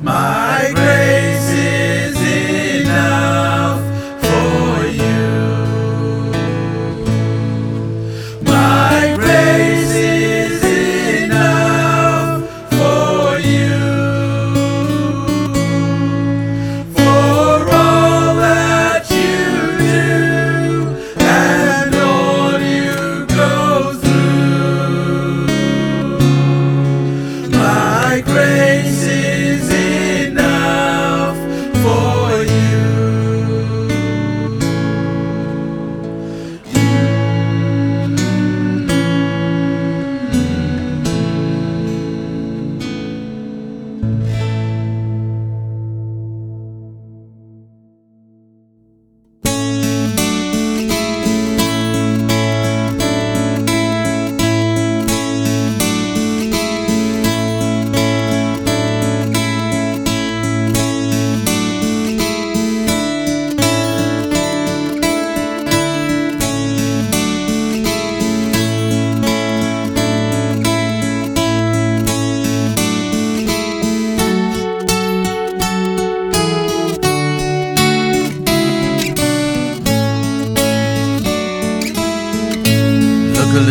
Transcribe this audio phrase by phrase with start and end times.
[0.00, 0.37] My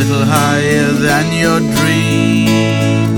[0.07, 3.13] Look a little higher than your dream.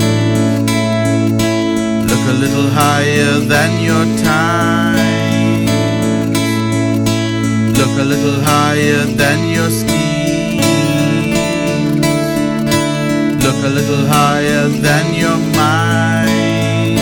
[2.08, 5.66] Look a little higher than your time.
[7.78, 10.66] Look a little higher than your schemes.
[13.44, 16.98] Look a little higher than your mind.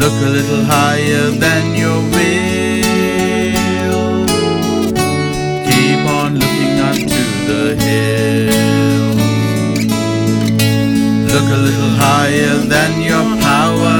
[0.00, 2.83] Look a little higher than your will.
[11.96, 13.98] Higher than your power.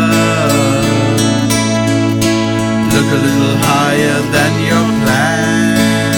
[2.94, 6.14] Look a little higher than your plans.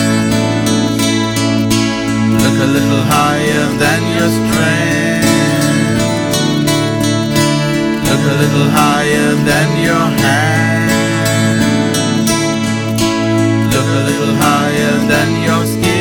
[2.42, 5.26] Look a little higher than your strength.
[8.08, 10.96] Look a little higher than your hands.
[13.74, 15.95] Look a little higher than your skill.